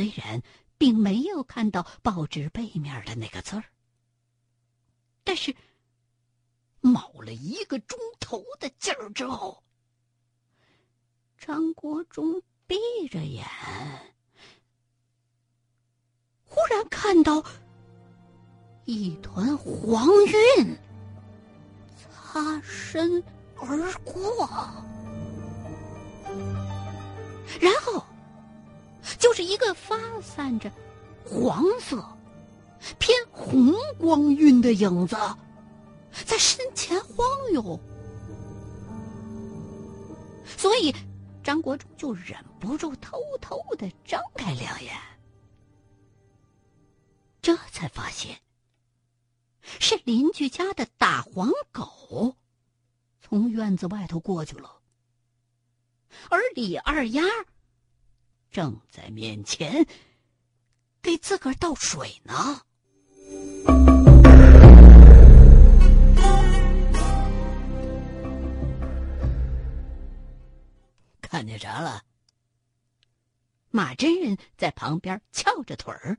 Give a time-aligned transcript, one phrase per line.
[0.00, 0.42] 虽然
[0.78, 3.64] 并没有看到报纸背面的那个字儿，
[5.22, 5.54] 但是
[6.80, 9.62] 卯了一个钟头的劲儿之后，
[11.36, 12.78] 张国忠闭
[13.10, 13.44] 着眼，
[16.46, 17.44] 忽然看到
[18.86, 20.08] 一团黄
[20.56, 20.78] 晕
[21.98, 23.22] 擦身
[23.56, 24.48] 而过，
[27.60, 28.02] 然后。
[29.18, 30.70] 就是一个发散着
[31.24, 32.04] 黄色、
[32.98, 35.16] 偏红光晕的影子，
[36.12, 37.78] 在身前晃悠，
[40.44, 40.94] 所以
[41.42, 44.94] 张国忠就忍不住偷偷的张开两眼，
[47.40, 48.40] 这才发现
[49.62, 52.36] 是邻居家的大黄狗
[53.20, 54.80] 从院子外头过去了，
[56.28, 57.22] 而李二丫。
[58.50, 59.86] 正在面前
[61.00, 62.62] 给自个儿倒水呢，
[71.20, 72.02] 看见啥了？
[73.70, 76.18] 马真人在旁边翘着腿儿，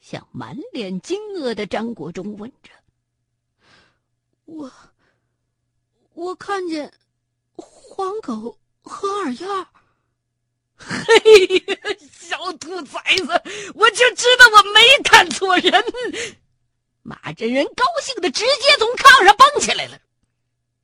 [0.00, 2.72] 向满脸惊愕的张国忠问着
[4.46, 4.72] ：“我，
[6.14, 6.92] 我看见
[7.54, 9.70] 黄狗和二丫。”
[10.88, 11.76] 嘿呀，
[12.10, 13.42] 小兔崽子！
[13.74, 15.84] 我就知道我没看错人。
[17.02, 19.98] 马真人高兴的直接从炕上蹦起来了。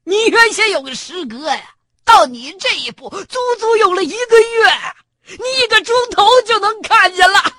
[0.04, 1.74] 你原先有个师哥呀，
[2.04, 4.70] 到你这一步，足足有了一个月，
[5.38, 7.40] 你一个钟头就能看见了。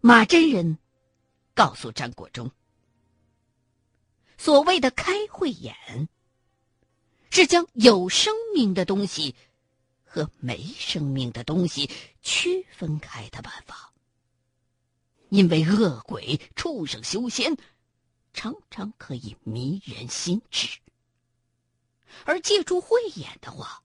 [0.00, 0.78] 马真人
[1.54, 2.50] 告诉张国忠。
[4.38, 6.08] 所谓的开慧眼，
[7.28, 9.34] 是将有生命的东西
[10.04, 11.90] 和没生命的东西
[12.22, 13.92] 区分开的办法。
[15.28, 17.54] 因为恶鬼、畜生、修仙
[18.32, 20.78] 常常可以迷人心智，
[22.24, 23.82] 而借助慧眼的话，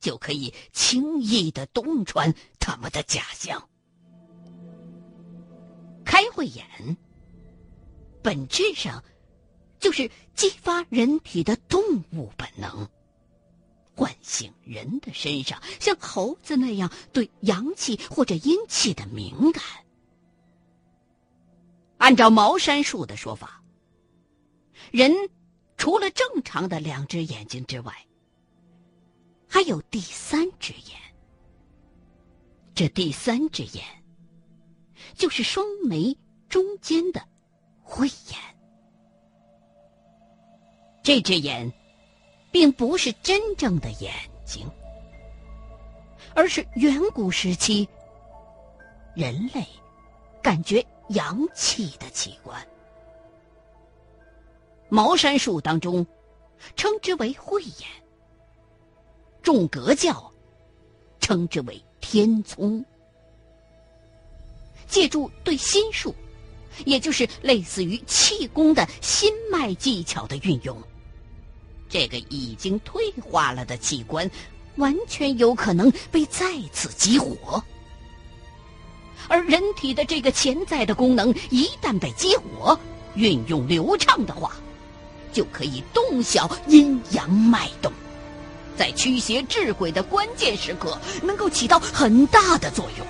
[0.00, 3.68] 就可以轻易的洞穿他们的假象。
[6.04, 6.96] 开慧眼
[8.20, 9.02] 本质上。
[9.82, 11.82] 就是激发人体的动
[12.12, 12.88] 物本能，
[13.96, 19.62] 唤醒人的身上像猴子那样对阳气或者阴气的敏感。
[21.98, 23.60] 按照茅山术的说法，
[24.92, 25.12] 人
[25.76, 28.06] 除了正常的两只眼睛之外，
[29.48, 31.00] 还有第三只眼。
[32.72, 33.84] 这第三只眼，
[35.14, 36.16] 就是双眉
[36.48, 37.28] 中间的
[37.82, 38.51] 慧眼。
[41.02, 41.72] 这只眼，
[42.50, 44.12] 并不是真正的眼
[44.44, 44.70] 睛，
[46.34, 47.88] 而是远古时期
[49.14, 49.66] 人类
[50.40, 52.64] 感觉阳气的器官。
[54.88, 56.06] 茅山术当中
[56.76, 57.88] 称之为慧眼，
[59.42, 60.30] 众格教
[61.18, 62.84] 称之为天聪。
[64.86, 66.14] 借助对心术，
[66.84, 70.80] 也就是类似于气功的心脉技巧的运用。
[71.92, 74.28] 这个已经退化了的器官，
[74.76, 77.62] 完全有可能被再次激活。
[79.28, 82.78] 而人体的这个潜在的功能，一旦被激活、
[83.14, 84.52] 运用流畅的话，
[85.34, 87.92] 就可以洞晓阴阳脉动，
[88.74, 93.06] 在驱邪治鬼的关键时刻，能够起到很大的作用。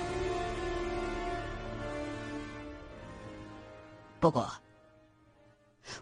[4.19, 4.51] 不过，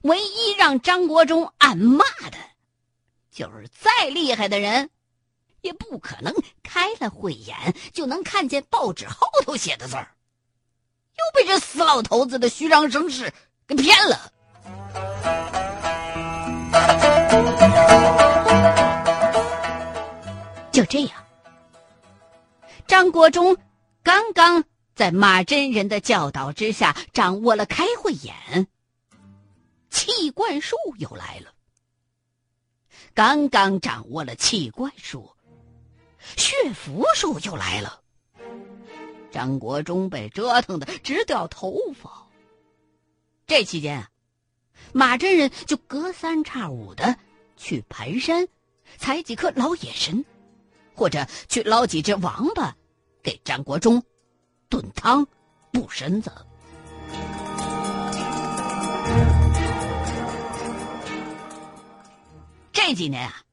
[0.02, 2.50] 唯一让张国忠暗骂的。
[3.31, 4.90] 就是再厉害的人，
[5.62, 7.56] 也不可能开了慧眼
[7.94, 10.16] 就能看见报纸后头写的字儿，
[11.14, 13.34] 又被这死老头子的虚张声势
[13.66, 14.31] 给骗了。
[20.72, 21.25] 就这样，
[22.86, 23.56] 张国忠
[24.04, 24.63] 刚刚
[24.94, 28.68] 在马真人的教导之下掌握了开慧眼，
[29.89, 31.54] 气灌术又来了。
[33.13, 35.30] 刚刚掌握了气怪术，
[36.38, 38.02] 血符术又来了。
[39.31, 42.28] 张国忠被折腾的直掉头发。
[43.46, 44.10] 这期间啊，
[44.94, 47.18] 马真人就隔三差五的
[47.58, 48.48] 去盘山
[48.98, 50.24] 采几颗老野参，
[50.96, 52.75] 或者去捞几只王八，
[53.22, 54.02] 给张国忠
[54.69, 55.25] 炖汤
[55.72, 56.31] 补身子。
[62.92, 63.46] 这几年啊，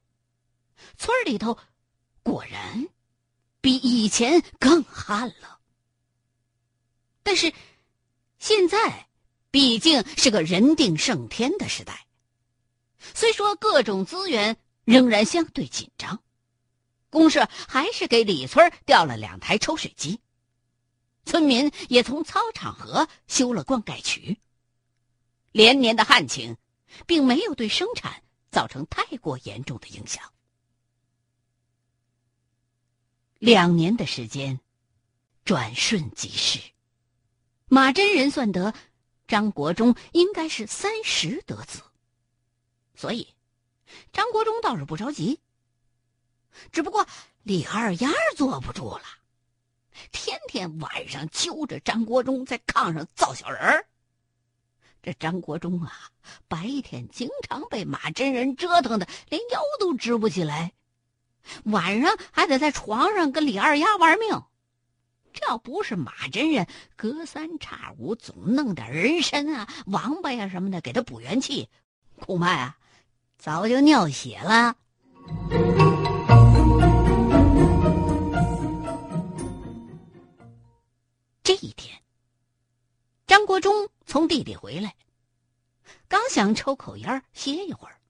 [0.97, 1.57] 村里头
[2.25, 2.89] 果然
[3.61, 5.61] 比以前更旱了。
[7.23, 7.53] 但是
[8.41, 9.07] 现在
[9.53, 12.09] 毕竟是个人定胜天的时代，
[13.15, 16.21] 虽说各种资源仍然相对紧张，
[17.09, 20.19] 公社还是给李村调了两台抽水机，
[21.25, 24.41] 村民也从操场河修了灌溉渠。
[25.53, 26.57] 连年的旱情，
[27.07, 28.25] 并没有对生产。
[28.59, 30.33] 造成太过严重的影响。
[33.39, 34.59] 两年的时间，
[35.45, 36.59] 转瞬即逝。
[37.69, 38.75] 马真人算得，
[39.29, 41.85] 张国忠应该是三十得子，
[42.97, 43.29] 所以
[44.13, 45.39] 张国忠倒是不着急。
[46.73, 47.07] 只不过
[47.45, 49.05] 李二丫坐不住了，
[50.11, 53.87] 天天晚上揪着张国忠在炕上造小人儿。
[55.03, 55.93] 这张国忠啊，
[56.49, 60.73] 白天经常被马真人折腾的连腰都直不起来，
[61.65, 64.43] 晚上还得在床上跟李二丫玩命。
[65.33, 66.67] 这要不是马真人
[66.97, 71.69] 隔三差五总弄点人参啊、王八呀什么的给他补元气，
[72.19, 72.77] 恐怕啊
[73.39, 74.75] 早就尿血了。
[81.45, 81.97] 这一天，
[83.61, 83.89] 钟。
[84.07, 84.97] 从地里回来，
[86.09, 88.01] 刚想抽口烟歇一会儿。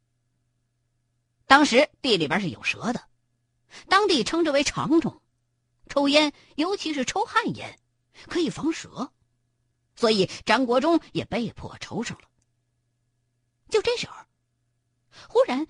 [1.44, 3.08] 当时地里边是有蛇的，
[3.88, 5.20] 当地称之为长虫，
[5.88, 7.80] 抽烟尤其是抽旱烟，
[8.28, 9.10] 可以防蛇，
[9.96, 12.28] 所以张国忠也被迫抽上了。
[13.68, 14.14] 就这时候，
[15.28, 15.66] 忽然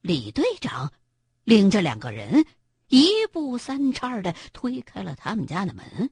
[0.00, 0.92] 李队长
[1.42, 2.46] 领着两个人
[2.86, 6.08] 一步三叉的推开了他们家的门。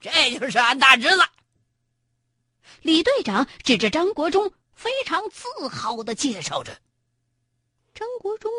[0.00, 1.22] 这就是俺大侄子。
[2.82, 6.80] 李队长指着张国忠，非常自豪的介绍着。
[7.94, 8.50] 张国忠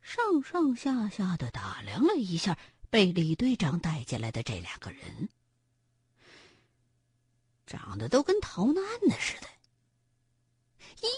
[0.00, 5.28] 上上下下的打量了一下被李队长带进来的这两个人，
[7.66, 9.48] 长得都跟逃难的似的，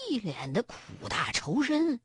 [0.09, 0.75] 一脸的苦
[1.07, 1.99] 大仇深。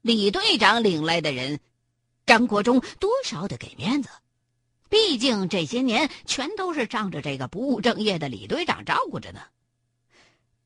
[0.00, 1.60] 李队长领来的人，
[2.26, 4.10] 张国忠多少得给面子。
[4.88, 9.40] 毕竟这些年全都是仗着这个不务正业的李队长照顾着呢。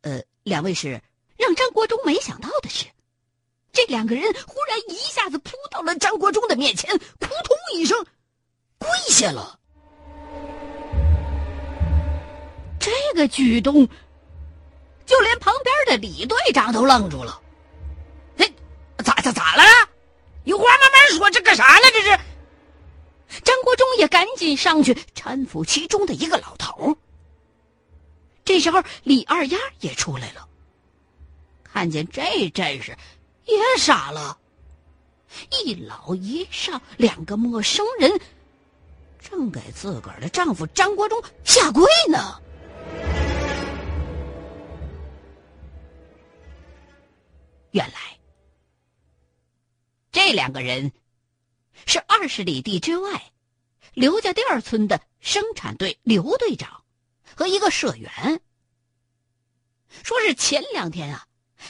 [0.02, 1.00] 呃，两位是
[1.36, 2.86] 让张国忠没想到的是，
[3.72, 8.04] 这两个人忽然一下子扑到了张国忠的面前，扑通一声
[8.78, 9.58] 跪下了。
[12.78, 13.88] 这个举动，
[15.06, 17.40] 就连旁边的李队长都愣住了。
[18.36, 18.52] 嘿，
[19.04, 19.62] 咋咋咋了？
[20.44, 21.82] 有话慢慢说，这干啥呢？
[21.92, 22.18] 这是。
[23.44, 26.98] 张国忠也赶紧上去搀扶其中的一个老头。
[28.44, 30.48] 这时候，李二丫也出来了，
[31.62, 32.96] 看见这阵势，
[33.44, 34.36] 也傻了。
[35.50, 38.20] 一老一少两个陌生人，
[39.20, 42.42] 正给自个儿的丈夫张国忠下跪呢。
[47.70, 48.18] 原来，
[50.10, 50.90] 这两个人。
[51.86, 53.32] 是二十里地之外，
[53.94, 56.82] 刘家店村的生产队刘队长
[57.36, 58.40] 和一个社员。
[60.02, 61.26] 说是前两天啊，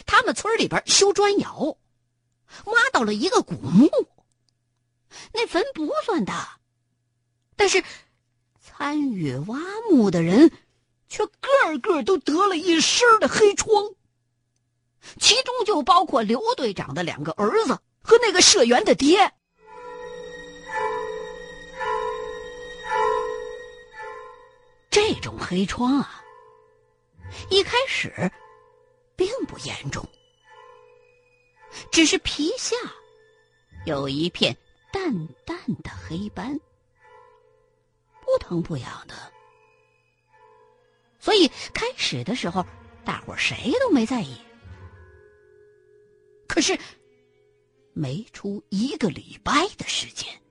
[0.07, 1.77] 他们村里边修砖窑，
[2.65, 3.91] 挖到了一个古墓。
[5.33, 6.61] 那坟不算大，
[7.57, 7.83] 但是
[8.61, 9.59] 参与挖
[9.91, 10.53] 墓的人
[11.09, 13.69] 却个个都得了一身的黑疮，
[15.19, 19.35] 其中就包括刘队长的两个儿子和那个社员的爹。
[24.93, 26.23] 这种黑疮啊，
[27.49, 28.31] 一开始
[29.17, 30.07] 并不严重，
[31.91, 32.77] 只是皮下
[33.87, 34.55] 有一片
[34.93, 36.61] 淡淡的黑斑，
[38.21, 39.15] 不疼不痒的，
[41.19, 42.63] 所以开始的时候
[43.03, 44.39] 大伙谁都没在意。
[46.47, 46.79] 可是
[47.95, 50.42] 没出一个礼拜的时间。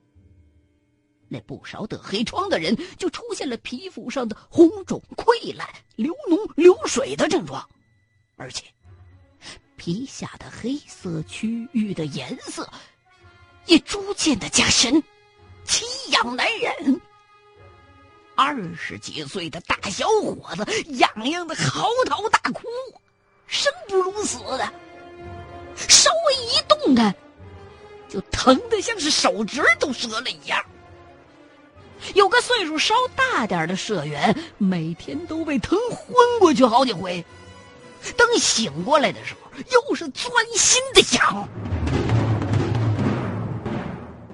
[1.32, 7.66] 那不少得黑疮的人就出现了皮肤上的红肿、溃烂、流脓、流水的症状，
[8.36, 8.66] 而且
[9.76, 12.70] 皮下的黑色区域的颜色
[13.64, 15.02] 也逐渐的加深，
[15.64, 17.00] 奇痒难忍。
[18.34, 22.62] 二十几岁的大小伙子痒痒的嚎啕大哭，
[23.46, 24.70] 生不如死的，
[25.76, 27.14] 稍微一动弹，
[28.06, 30.62] 就疼得像是手指都折了一样。
[32.14, 37.24] 有个岁数稍大点的社员，每天都被疼昏过去好几回，
[38.16, 41.48] 等醒过来的时候，又是钻心的痒。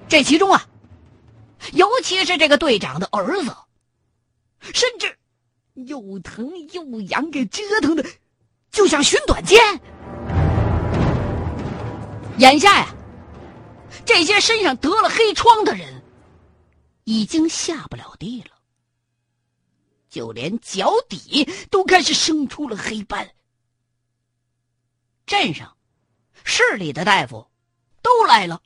[0.08, 0.66] 这其中啊，
[1.72, 3.54] 尤其是这个队长的儿子，
[4.60, 5.16] 甚至
[5.74, 8.04] 又疼又痒，给折腾的
[8.72, 9.60] 就像寻短见。
[12.38, 12.86] 眼下呀，
[14.06, 15.97] 这些身上得了黑疮的人
[17.08, 18.50] 已经下不了地了，
[20.10, 23.34] 就连脚底都开始生出了黑斑。
[25.24, 25.74] 镇上、
[26.44, 27.50] 市里的大夫
[28.02, 28.62] 都来了。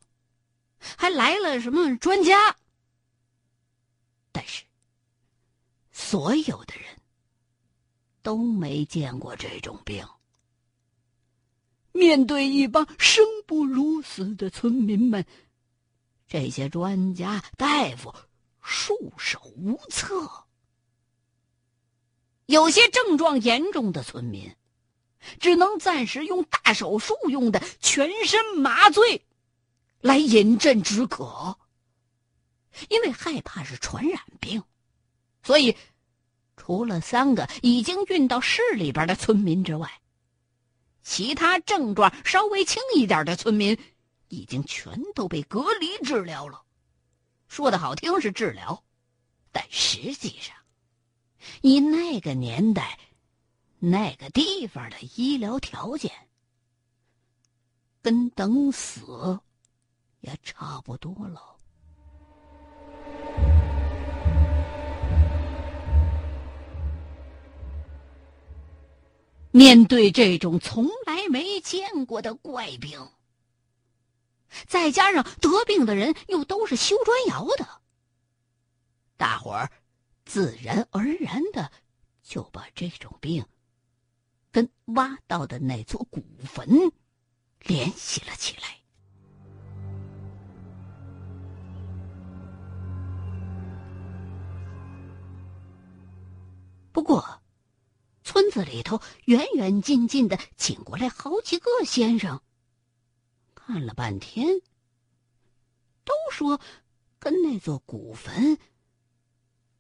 [0.81, 2.57] 还来了什么专家？
[4.33, 4.65] 但是，
[5.93, 7.01] 所有的人
[8.23, 10.05] 都没见过这种病。
[11.93, 15.25] 面对一帮生不如死的村民们，
[16.27, 18.13] 这些专家大夫
[18.63, 20.47] 束手无策。
[22.47, 24.55] 有些症状严重的村民，
[25.41, 29.27] 只能暂时用大手术用的全身麻醉。
[30.01, 31.57] 来饮鸩止渴，
[32.89, 34.65] 因为害怕是传染病，
[35.45, 35.77] 所以
[36.57, 40.01] 除了三个已经运到市里边的村民之外，
[41.05, 43.79] 其他症状稍微轻一点的村民
[44.27, 46.65] 已经全都被隔离治疗了。
[47.53, 48.83] 说的好听是治疗，
[49.53, 50.57] 但实际上，
[51.61, 52.99] 以那个年代、
[53.79, 56.11] 那个地方的医疗条件，
[58.01, 59.39] 跟等死。
[60.21, 61.57] 也差不多了。
[69.51, 72.99] 面对这种从来没见过的怪病，
[74.67, 77.67] 再加上得病的人又都是修砖窑的，
[79.17, 79.71] 大伙儿
[80.25, 81.71] 自然而然的
[82.23, 83.45] 就把这种病
[84.51, 86.93] 跟挖到的那座古坟
[87.61, 88.79] 联系了起来。
[96.93, 97.43] 不过，
[98.23, 102.43] 村子里头远远近近的请过来好几个先生，
[103.65, 104.61] 看了半天，
[106.05, 106.61] 都说
[107.19, 108.59] 跟那座古坟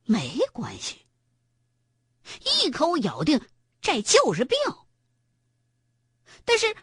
[0.04, 1.04] 没关系，
[2.62, 3.40] 一口咬定
[3.80, 4.56] 这就是病。
[6.44, 6.76] 但是，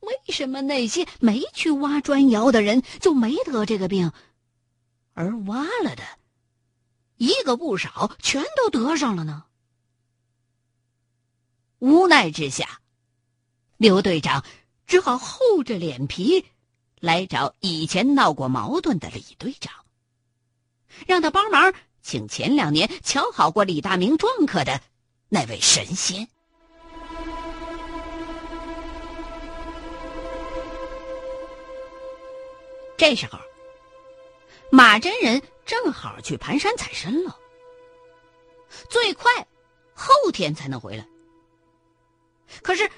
[0.00, 4.12] 为什么那些没去挖砖窑的人就没得这个病，
[5.14, 6.02] 而挖了的
[7.16, 9.46] 一个不少全都得上了呢？
[11.78, 12.80] 无奈之下，
[13.76, 14.44] 刘队长
[14.92, 16.44] 只好厚着脸皮
[17.00, 19.72] 来找以前闹过矛盾的李队长，
[21.06, 21.72] 让他帮忙
[22.02, 24.82] 请前两年瞧好过李大明撞客的
[25.30, 26.28] 那位神仙。
[32.98, 33.38] 这时候，
[34.70, 37.34] 马真人正好去盘山采参了，
[38.90, 39.32] 最快
[39.94, 41.08] 后天才能回来。
[42.60, 42.90] 可是，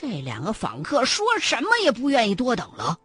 [0.00, 2.96] 这两个访客说什么也不愿意多等了。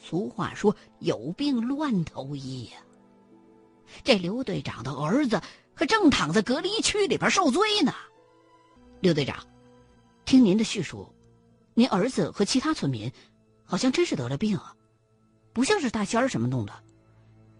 [0.00, 2.78] 俗话说：“有病乱投医呀。”
[4.04, 5.42] 这刘队长的儿子
[5.74, 7.92] 可正躺在隔离区里边受罪呢。
[9.00, 9.44] 刘队长，
[10.24, 11.12] 听您的叙述，
[11.74, 13.10] 您儿子和其他村民
[13.64, 14.76] 好像真是得了病啊，
[15.52, 16.72] 不像是大仙儿什么弄的。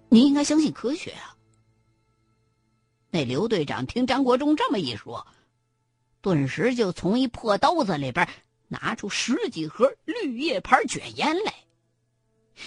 [0.09, 1.37] 您应该相信科学啊。
[3.11, 5.27] 那刘队长听张国忠这么一说。
[6.23, 8.27] 顿时就从一破兜子里边
[8.69, 11.53] 拿出十几盒绿叶牌卷烟来，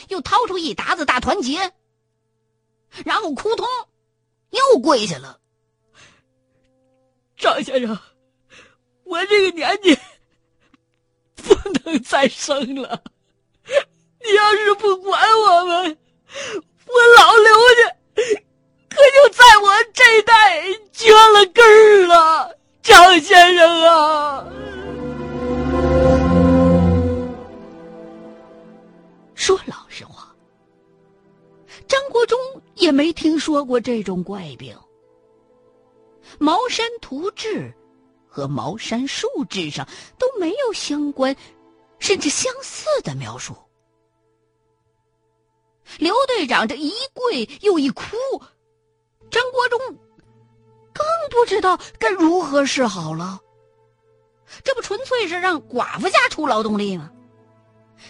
[0.09, 1.71] 又掏出一沓子大团结，
[3.05, 3.65] 然后扑通
[4.49, 5.39] 又跪下了。
[7.37, 7.97] 张先生，
[9.05, 9.97] 我这个年纪
[11.35, 13.01] 不能再生了，
[13.65, 15.97] 你要是不管我们，
[16.85, 17.95] 我老刘家
[18.89, 21.65] 可就在我这代绝了根
[32.85, 34.77] 也没听说过这种怪病。
[36.37, 37.47] 《茅山图志》
[38.27, 39.87] 和《茅山术志》上
[40.19, 41.35] 都没有相关，
[41.97, 43.55] 甚至相似的描述。
[45.97, 48.03] 刘队长这一跪又一哭，
[49.31, 49.79] 张国忠。
[50.93, 53.39] 更不知道该如何是好了。
[54.63, 57.11] 这不纯粹是让寡妇家出劳动力吗？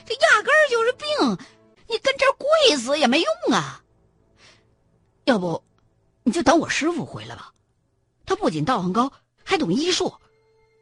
[0.06, 1.48] 这压根儿就是病，
[1.88, 3.82] 你跟这跪死也没用啊。
[5.26, 5.64] 要不，
[6.24, 7.54] 你就等我师傅回来吧。
[8.26, 9.12] 他不仅道行高，
[9.44, 10.14] 还懂医术，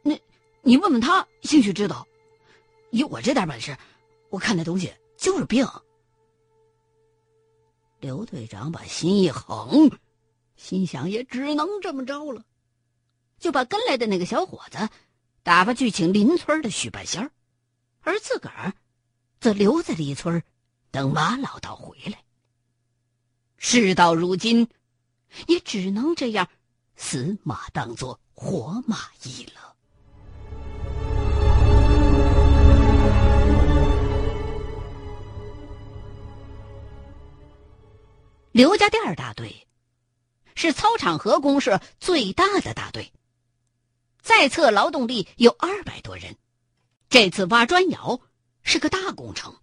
[0.02, 0.18] 那
[0.62, 2.06] 你问问他，兴许知道。
[2.90, 3.76] 以我这点本事，
[4.28, 5.66] 我看那东西就是病。
[8.00, 9.90] 刘队长把心一横，
[10.56, 12.44] 心想也只能这么着了，
[13.38, 14.88] 就把跟来的那个小伙子
[15.42, 17.30] 打发去请邻村的许半仙儿，
[18.02, 18.74] 而自个儿
[19.40, 20.42] 则留在里村
[20.90, 22.22] 等马老道回来。
[23.66, 24.68] 事到如今，
[25.46, 26.46] 也只能这样，
[26.96, 29.74] 死马当做活马医了。
[38.52, 39.66] 刘家店大队
[40.54, 43.10] 是操场河公社最大的大队，
[44.20, 46.36] 在册劳动力有二百多人。
[47.08, 48.20] 这次挖砖窑
[48.62, 49.56] 是个大工程，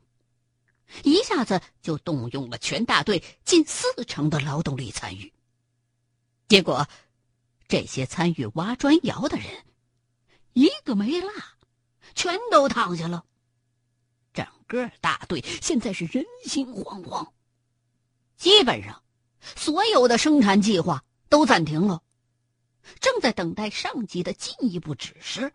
[1.03, 5.31] 一下子就动用了全大队近四成的劳动力参与。
[6.47, 6.87] 结果，
[7.67, 9.47] 这些参与挖砖窑的人
[10.53, 11.31] 一个没落，
[12.13, 13.23] 全都躺下了。
[14.33, 17.29] 整个大队现在是人心惶惶。
[18.35, 19.01] 基本上，
[19.55, 22.01] 所有的生产计划都暂停了，
[22.99, 25.53] 正在等待上级的进一步指示。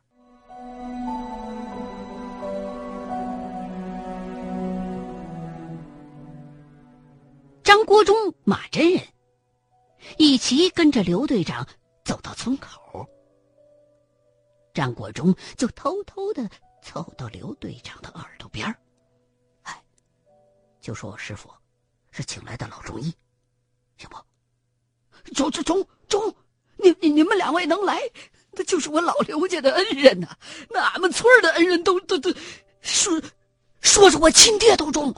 [7.86, 9.00] 国忠、马真人
[10.18, 11.66] 一起跟着刘队长
[12.04, 13.08] 走到村口，
[14.74, 16.50] 张国忠就偷偷的
[16.82, 18.66] 凑到刘队长的耳朵边，
[19.62, 19.82] 哎，
[20.80, 21.48] 就说我师傅。
[22.10, 23.14] 是请来的老中医，
[23.98, 24.16] 行不？
[25.34, 26.34] 中中中中，
[26.78, 28.00] 你你你们两位能来，
[28.52, 30.34] 那就是我老刘家的恩人呐！
[30.70, 32.32] 那俺们村的恩人都都都
[32.80, 33.20] 说
[33.82, 35.14] 说是我亲爹都中。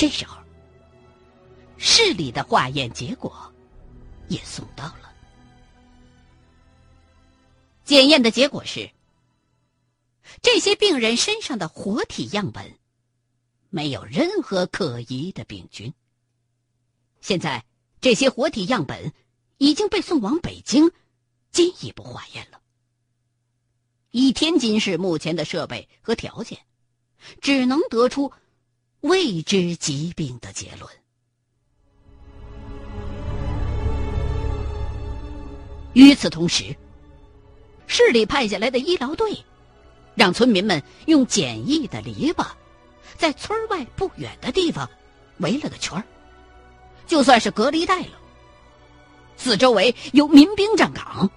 [0.00, 0.42] 这时候，
[1.76, 3.52] 市里的化验结果
[4.28, 5.14] 也送到了，
[7.84, 8.90] 检验的结果是。
[10.40, 12.78] 这些病人身上的活体样本，
[13.68, 15.92] 没有任何可疑的病菌。
[17.20, 17.66] 现在，
[18.00, 19.12] 这些活体样本
[19.58, 20.90] 已经被送往北京，
[21.52, 22.62] 进一步化验了。
[24.12, 26.58] 以天津市目前的设备和条件，
[27.42, 28.32] 只能得出
[29.00, 30.90] 未知疾病的结论。
[35.92, 36.76] 与此同时，
[37.86, 39.36] 市里派下来的医疗队。
[40.16, 42.44] 让村民们用简易的篱笆，
[43.16, 44.90] 在村外不远的地方
[45.38, 46.04] 围了个圈儿，
[47.06, 48.18] 就算是隔离带了。
[49.36, 51.30] 四周围有民兵站岗，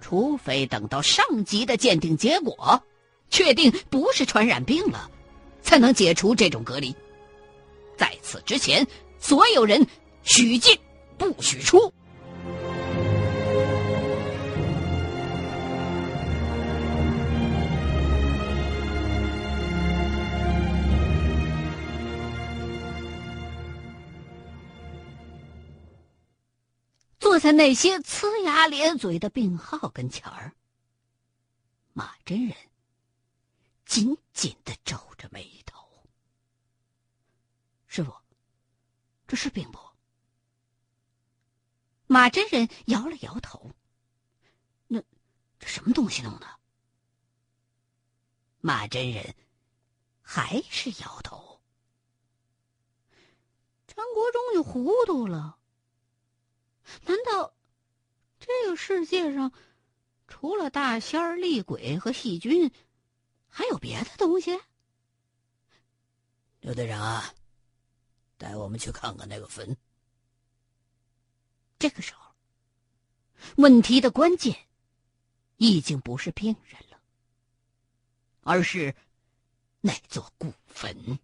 [0.00, 2.82] 除非等到上级的鉴定结果
[3.28, 5.08] 确定不是传染病了，
[5.70, 6.92] 才能解除这种隔离。
[7.96, 8.84] 在此之前，
[9.20, 9.86] 所有人
[10.24, 10.76] 许进
[11.16, 11.94] 不许出。
[27.20, 30.52] 坐在那些呲牙咧嘴的病号跟前儿，
[31.92, 32.56] 马真人
[33.90, 35.84] 紧紧的皱着眉头。
[37.88, 38.14] 师傅，
[39.26, 39.80] 这是病不？
[42.06, 43.72] 马真人摇了摇头。
[44.86, 45.02] 那
[45.58, 46.46] 这什么东西弄的？
[48.60, 49.34] 马真人
[50.22, 51.60] 还是摇头。
[53.88, 55.58] 张国忠就糊涂了。
[57.06, 57.52] 难道
[58.38, 59.52] 这个世界上
[60.28, 62.70] 除了大仙儿、厉鬼和细菌，
[63.50, 64.58] 还有别的东西？
[66.60, 67.34] 刘队长啊，
[68.38, 69.76] 带我们去看看那个坟。
[71.78, 72.34] 这个时候，
[73.56, 74.54] 问题的关键
[75.56, 77.00] 已经不是病人了，
[78.42, 78.94] 而是
[79.80, 81.18] 那座古坟。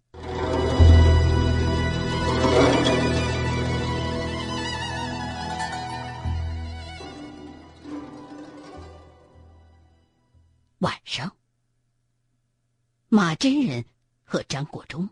[13.17, 13.83] 马真人
[14.23, 15.09] 和张国忠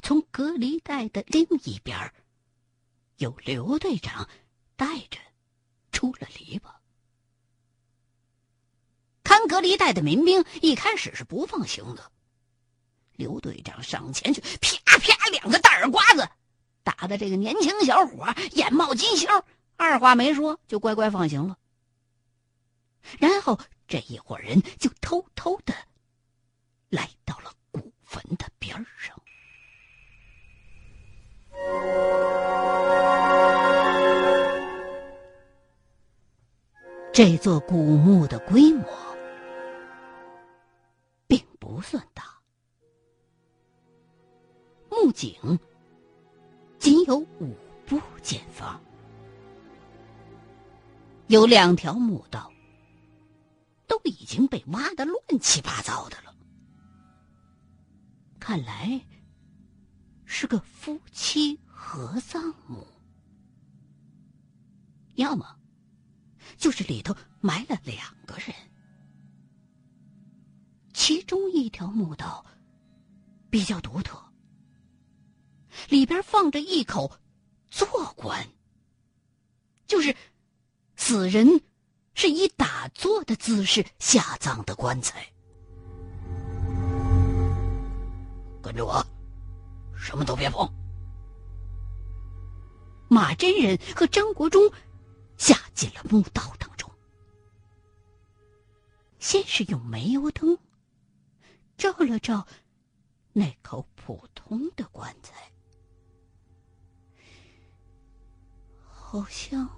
[0.00, 2.14] 从隔离带的另一边，
[3.18, 4.26] 由刘队长
[4.74, 5.18] 带着
[5.92, 6.70] 出了篱笆。
[9.22, 12.10] 看隔离带的民兵一开始是不放行的，
[13.16, 16.26] 刘队长上前去，啪啪两个大耳刮子，
[16.82, 19.28] 打的这个年轻小伙眼冒金星，
[19.76, 21.58] 二话没说就乖乖放行了。
[23.18, 23.60] 然后。
[23.90, 25.74] 这一伙人就偷偷的
[26.88, 29.16] 来到了古坟的边上。
[37.12, 38.86] 这座古墓的规模
[41.26, 42.22] 并不算大，
[44.88, 45.58] 墓井
[46.78, 48.80] 仅有五步见方，
[51.26, 52.52] 有两条墓道
[53.88, 56.27] 都已经被挖得乱七八糟的了，
[58.58, 59.00] 看来
[60.24, 62.84] 是个夫妻合葬墓，
[65.14, 65.56] 要么。
[66.56, 68.52] 就是里头埋了两个人，
[70.92, 72.44] 其中一条墓道
[73.48, 74.20] 比较独特，
[75.88, 77.20] 里边放着一口
[77.68, 78.44] 坐棺，
[79.86, 80.16] 就是
[80.96, 81.60] 死人
[82.14, 85.32] 是以打坐的姿势下葬的棺材。
[88.62, 89.04] 跟着我，
[89.96, 90.68] 什么都别碰。
[93.08, 94.60] 马真人和张国忠。
[95.36, 96.90] 下进了墓道当中，
[99.20, 100.58] 先是用煤油灯
[101.76, 102.44] 照了照
[103.32, 105.52] 那口普通的棺材，
[108.82, 109.70] 好像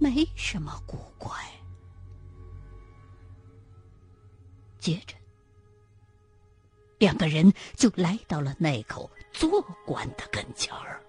[0.00, 1.32] 没什么古怪。
[4.80, 5.14] 接着，
[6.98, 11.00] 两个人就来到了那口坐棺的跟前儿。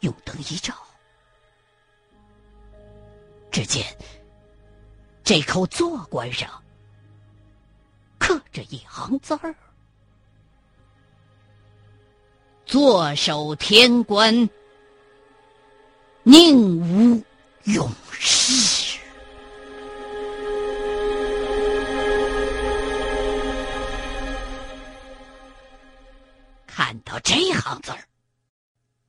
[0.00, 0.74] 用灯一照，
[3.50, 3.84] 只见
[5.22, 6.50] 这口坐棺上
[8.18, 9.54] 刻着一行字儿
[12.64, 14.48] ：“坐守天官，
[16.22, 17.22] 宁无
[17.64, 18.79] 永世。”
[27.22, 27.98] 这行字儿。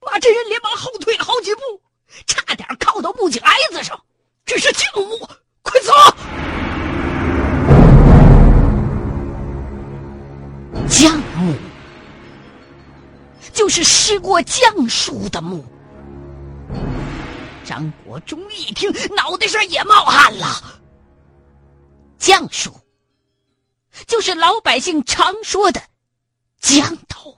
[0.01, 1.61] 马真人连忙后退了好几步，
[2.25, 3.99] 差点靠到木井矮子上。
[4.45, 5.29] 这是降木，
[5.61, 5.93] 快走！
[10.89, 11.55] 降木
[13.53, 15.63] 就是施过降术的墓。
[17.63, 20.45] 张国忠一听，脑袋上也冒汗了。
[22.17, 22.73] 降术
[24.07, 25.81] 就是老百姓常说的
[26.59, 27.37] 降头。